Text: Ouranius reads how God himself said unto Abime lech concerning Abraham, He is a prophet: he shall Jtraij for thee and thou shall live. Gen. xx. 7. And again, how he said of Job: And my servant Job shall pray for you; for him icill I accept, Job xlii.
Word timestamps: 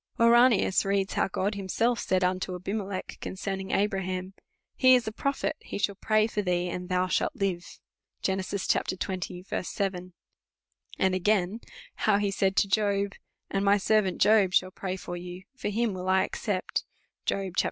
Ouranius 0.19 0.83
reads 0.83 1.13
how 1.13 1.27
God 1.27 1.53
himself 1.53 1.99
said 1.99 2.23
unto 2.23 2.57
Abime 2.57 2.87
lech 2.87 3.19
concerning 3.21 3.69
Abraham, 3.69 4.33
He 4.75 4.95
is 4.95 5.07
a 5.07 5.11
prophet: 5.11 5.55
he 5.59 5.77
shall 5.77 5.93
Jtraij 5.93 6.31
for 6.31 6.41
thee 6.41 6.69
and 6.69 6.89
thou 6.89 7.05
shall 7.05 7.29
live. 7.35 7.79
Gen. 8.23 8.39
xx. 8.39 9.65
7. 9.67 10.13
And 10.97 11.13
again, 11.13 11.59
how 11.97 12.17
he 12.17 12.31
said 12.31 12.53
of 12.59 12.71
Job: 12.71 13.13
And 13.51 13.63
my 13.63 13.77
servant 13.77 14.19
Job 14.19 14.55
shall 14.55 14.71
pray 14.71 14.95
for 14.95 15.15
you; 15.15 15.43
for 15.55 15.69
him 15.69 15.93
icill 15.93 16.09
I 16.09 16.23
accept, 16.23 16.83
Job 17.27 17.53
xlii. 17.59 17.59